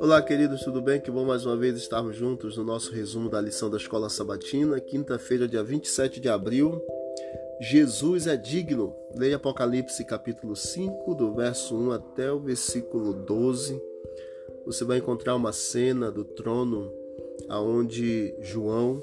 Olá, 0.00 0.22
queridos, 0.22 0.62
tudo 0.62 0.80
bem? 0.80 1.00
Que 1.00 1.10
bom 1.10 1.24
mais 1.24 1.44
uma 1.44 1.56
vez 1.56 1.76
estarmos 1.76 2.16
juntos 2.16 2.56
no 2.56 2.64
nosso 2.64 2.92
resumo 2.92 3.28
da 3.28 3.40
lição 3.40 3.68
da 3.68 3.76
Escola 3.76 4.08
Sabatina, 4.08 4.80
quinta-feira, 4.80 5.48
dia 5.48 5.62
27 5.62 6.20
de 6.20 6.28
abril. 6.28 6.80
Jesus 7.60 8.26
é 8.26 8.36
digno. 8.36 8.94
Leia 9.16 9.36
Apocalipse 9.36 10.04
capítulo 10.04 10.56
5, 10.56 11.14
do 11.14 11.34
verso 11.34 11.76
1 11.76 11.92
até 11.92 12.32
o 12.32 12.40
versículo 12.40 13.12
12. 13.12 13.80
Você 14.66 14.84
vai 14.84 14.98
encontrar 14.98 15.36
uma 15.36 15.52
cena 15.52 16.10
do 16.10 16.24
trono 16.24 16.92
aonde 17.48 18.34
João 18.40 19.02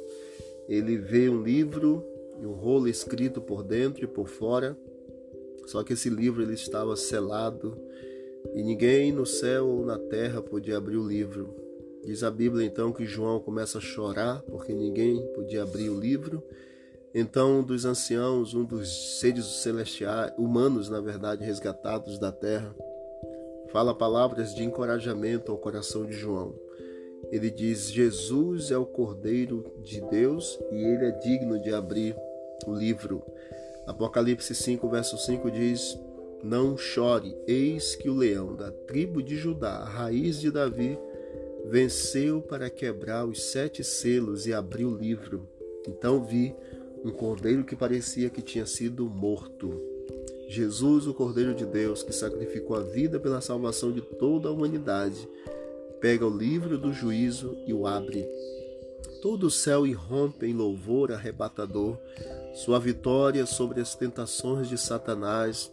ele 0.68 0.98
vê 0.98 1.30
um 1.30 1.44
livro 1.44 2.06
e 2.40 2.46
um 2.46 2.54
rolo 2.54 2.88
escrito 2.88 3.42
por 3.42 3.62
dentro 3.62 4.06
e 4.06 4.08
por 4.08 4.28
fora. 4.28 4.78
Só 5.66 5.84
que 5.84 5.94
esse 5.94 6.10
livro 6.10 6.42
ele 6.42 6.54
estava 6.54 6.96
selado 6.96 7.78
e 8.54 8.64
ninguém 8.64 9.12
no 9.12 9.26
céu 9.26 9.68
ou 9.68 9.86
na 9.86 9.98
terra 9.98 10.42
podia 10.42 10.78
abrir 10.78 10.98
o 10.98 11.08
livro. 11.08 11.56
Diz 12.04 12.24
a 12.24 12.32
Bíblia 12.32 12.66
então 12.66 12.92
que 12.92 13.06
João 13.06 13.40
começa 13.40 13.78
a 13.78 13.82
chorar 13.82 14.42
porque 14.44 14.74
ninguém 14.74 15.22
podia 15.34 15.64
abrir 15.64 15.90
o 15.90 16.00
livro. 16.00 16.44
Então, 17.14 17.60
um 17.60 17.64
dos 17.64 17.86
anciãos, 17.86 18.54
um 18.54 18.64
dos 18.64 19.20
seres 19.20 19.46
celestiais, 19.46 20.32
humanos, 20.38 20.90
na 20.90 21.02
verdade, 21.02 21.44
resgatados 21.44 22.18
da 22.18 22.32
terra, 22.32 22.74
fala 23.72 23.94
palavras 23.94 24.56
de 24.56 24.64
encorajamento 24.64 25.52
ao 25.52 25.58
coração 25.58 26.06
de 26.06 26.14
João. 26.14 26.56
Ele 27.32 27.52
diz: 27.52 27.92
Jesus 27.92 28.72
é 28.72 28.78
o 28.78 28.86
Cordeiro 28.86 29.66
de 29.84 30.02
Deus 30.02 30.60
e 30.72 30.76
ele 30.76 31.06
é 31.06 31.12
digno 31.12 31.62
de 31.62 31.74
abrir 31.74 32.16
o 32.66 32.74
livro. 32.74 33.24
Apocalipse 33.88 34.54
5, 34.54 34.90
verso 34.90 35.18
5 35.18 35.52
diz: 35.52 35.98
não 36.44 36.76
chore, 36.76 37.38
eis 37.46 37.96
que 37.96 38.10
o 38.10 38.16
leão 38.16 38.56
da 38.56 38.72
tribo 38.72 39.22
de 39.22 39.38
Judá, 39.38 39.78
a 39.78 39.86
raiz 39.86 40.40
de 40.40 40.50
Davi, 40.50 40.98
venceu 41.66 42.42
para 42.42 42.68
quebrar 42.68 43.26
os 43.26 43.44
sete 43.44 43.84
selos 43.84 44.48
e 44.48 44.54
abrir 44.54 44.86
o 44.86 44.98
livro. 44.98 45.48
Então 45.88 46.26
vi 46.26 46.56
um 47.06 47.12
cordeiro 47.12 47.64
que 47.64 47.76
parecia 47.76 48.30
que 48.30 48.42
tinha 48.42 48.66
sido 48.66 49.08
morto. 49.08 49.80
Jesus, 50.48 51.06
o 51.08 51.14
Cordeiro 51.14 51.54
de 51.54 51.66
Deus, 51.66 52.04
que 52.04 52.12
sacrificou 52.12 52.76
a 52.76 52.82
vida 52.82 53.20
pela 53.20 53.40
salvação 53.40 53.92
de 53.92 54.02
toda 54.02 54.50
a 54.50 54.52
humanidade, 54.52 55.30
pega 56.02 56.26
o 56.26 56.38
livro 56.38 56.78
do 56.78 56.92
juízo 56.92 57.56
e 57.66 57.74
o 57.74 57.88
abre. 57.88 58.28
Todo 59.22 59.46
o 59.46 59.52
céu 59.52 59.88
irrompe 59.88 60.48
em 60.48 60.54
louvor 60.54 61.12
arrebatador, 61.12 61.98
sua 62.54 62.80
vitória 62.80 63.46
sobre 63.46 63.82
as 63.82 63.96
tentações 63.96 64.68
de 64.68 64.78
Satanás 64.78 65.72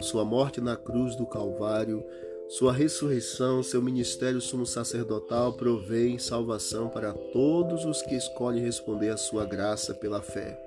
sua 0.00 0.24
morte 0.24 0.60
na 0.60 0.76
cruz 0.76 1.14
do 1.14 1.26
Calvário, 1.26 2.02
sua 2.48 2.72
ressurreição, 2.72 3.62
seu 3.62 3.80
ministério 3.82 4.40
sumo 4.40 4.66
sacerdotal 4.66 5.52
provém 5.52 6.18
salvação 6.18 6.88
para 6.88 7.12
todos 7.12 7.84
os 7.84 8.02
que 8.02 8.14
escolhem 8.14 8.62
responder 8.62 9.10
à 9.10 9.16
sua 9.16 9.44
graça 9.44 9.94
pela 9.94 10.20
fé. 10.20 10.58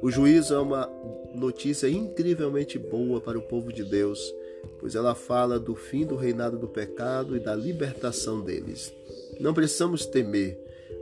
O 0.00 0.10
juízo 0.10 0.54
é 0.54 0.58
uma 0.58 0.88
notícia 1.34 1.88
incrivelmente 1.88 2.78
boa 2.78 3.20
para 3.20 3.38
o 3.38 3.42
povo 3.42 3.72
de 3.72 3.82
Deus, 3.82 4.32
pois 4.78 4.94
ela 4.94 5.14
fala 5.14 5.58
do 5.58 5.74
fim 5.74 6.04
do 6.06 6.14
reinado 6.14 6.58
do 6.58 6.68
pecado 6.68 7.36
e 7.36 7.40
da 7.40 7.54
libertação 7.54 8.40
deles. 8.40 8.92
Não 9.40 9.54
precisamos 9.54 10.06
temer, 10.06 10.58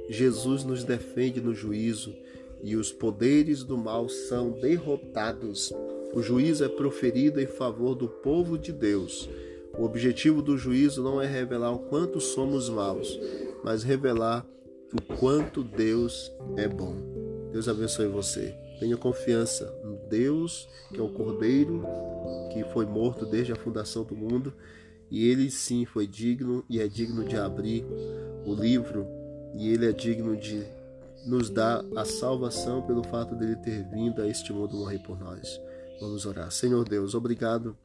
Jesus 0.09 0.65
nos 0.65 0.83
defende 0.83 1.41
no 1.41 1.55
juízo 1.55 2.15
e 2.63 2.77
os 2.77 2.93
poderes 2.93 3.63
do 3.63 3.77
mal 3.77 4.09
são 4.09 4.51
derrotados. 4.53 5.73
O 6.13 6.23
juízo 6.23 6.65
é 6.65 6.69
proferido 6.69 7.41
em 7.41 7.47
favor 7.47 7.95
do 7.95 8.09
povo 8.09 8.59
de 8.59 8.73
Deus. 8.73 9.29
O 9.79 9.85
objetivo 9.85 10.43
do 10.43 10.59
juízo 10.59 11.03
não 11.03 11.21
é 11.23 11.27
revelar 11.27 11.73
o 11.73 11.79
quanto 11.79 12.21
somos 12.21 12.69
maus, 12.69 13.19
mas 13.63 13.83
revelar 13.83 14.45
o 14.93 15.17
quanto 15.17 15.63
Deus 15.63 16.33
é 16.57 16.67
bom. 16.67 16.97
Deus 17.53 17.69
abençoe 17.69 18.09
você. 18.09 18.55
Tenha 18.81 18.97
confiança 18.97 19.73
no 19.85 19.97
Deus, 20.09 20.69
que 20.93 20.99
é 20.99 21.03
o 21.03 21.11
Cordeiro, 21.11 21.85
que 22.53 22.65
foi 22.73 22.87
morto 22.87 23.27
desde 23.27 23.53
a 23.53 23.57
fundação 23.57 24.05
do 24.05 24.17
mundo, 24.17 24.53
e 25.11 25.29
ele 25.29 25.51
sim 25.51 25.85
foi 25.85 26.07
digno 26.07 26.65
e 26.69 26.81
é 26.81 26.89
digno 26.89 27.25
de 27.25 27.37
abrir 27.37 27.85
o 28.45 28.55
livro, 28.55 29.07
e 29.55 29.73
ele 29.73 29.87
é 29.87 29.93
digno 29.93 30.37
de 30.37 30.65
nos 31.27 31.51
dar 31.51 31.85
a 31.97 32.05
salvação 32.05 32.83
pelo 32.83 33.03
fato 33.05 33.35
dele 33.35 33.57
ter 33.57 33.85
vindo 33.91 34.23
a 34.23 34.29
este 34.29 34.53
mundo 34.53 34.77
morrer 34.77 34.99
por 35.01 35.19
nós. 35.19 35.61
Vamos 36.01 36.25
orar. 36.25 36.51
Senhor 36.51 36.89
Deus, 36.89 37.15
obrigado 37.15 37.77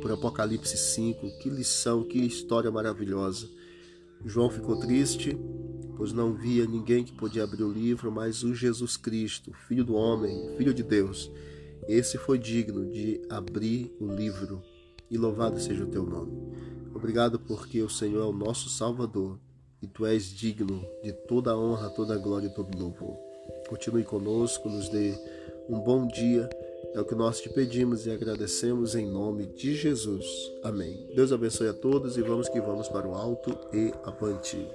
por 0.00 0.10
Apocalipse 0.10 0.76
5. 0.76 1.38
Que 1.38 1.50
lição, 1.50 2.02
que 2.02 2.18
história 2.18 2.70
maravilhosa. 2.70 3.46
João 4.24 4.48
ficou 4.48 4.78
triste, 4.78 5.36
pois 5.96 6.12
não 6.12 6.32
via 6.32 6.66
ninguém 6.66 7.04
que 7.04 7.12
podia 7.12 7.44
abrir 7.44 7.62
o 7.62 7.72
livro, 7.72 8.10
mas 8.10 8.42
o 8.42 8.54
Jesus 8.54 8.96
Cristo, 8.96 9.52
Filho 9.68 9.84
do 9.84 9.94
homem, 9.94 10.56
Filho 10.56 10.72
de 10.72 10.82
Deus. 10.82 11.30
Esse 11.86 12.16
foi 12.16 12.38
digno 12.38 12.90
de 12.90 13.20
abrir 13.28 13.94
o 14.00 14.06
livro. 14.06 14.62
E 15.10 15.18
louvado 15.18 15.60
seja 15.60 15.84
o 15.84 15.90
teu 15.90 16.04
nome. 16.04 16.32
Obrigado 16.94 17.38
porque 17.38 17.82
o 17.82 17.90
Senhor 17.90 18.22
é 18.22 18.26
o 18.26 18.32
nosso 18.32 18.70
Salvador 18.70 19.38
e 19.82 19.86
tu 19.86 20.06
és 20.06 20.24
digno 20.24 20.84
de 21.02 21.12
toda 21.12 21.52
a 21.52 21.58
honra, 21.58 21.90
toda 21.90 22.14
a 22.14 22.18
glória 22.18 22.46
e 22.46 22.54
todo 22.54 22.78
louvor. 22.78 23.16
Continue 23.68 24.04
conosco, 24.04 24.68
nos 24.68 24.88
dê 24.88 25.14
um 25.68 25.80
bom 25.80 26.06
dia 26.06 26.48
é 26.96 27.00
o 27.00 27.04
que 27.04 27.14
nós 27.14 27.42
te 27.42 27.50
pedimos 27.50 28.06
e 28.06 28.10
agradecemos 28.10 28.94
em 28.94 29.06
nome 29.06 29.44
de 29.44 29.74
Jesus. 29.74 30.24
Amém. 30.62 31.06
Deus 31.14 31.30
abençoe 31.30 31.68
a 31.68 31.74
todos 31.74 32.16
e 32.16 32.22
vamos 32.22 32.48
que 32.48 32.58
vamos 32.58 32.88
para 32.88 33.06
o 33.06 33.14
alto 33.14 33.50
e 33.70 33.92
avante. 34.02 34.66